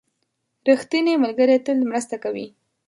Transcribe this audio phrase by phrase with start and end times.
[0.67, 2.47] •ریښتینی ملګری تل مرسته کوي.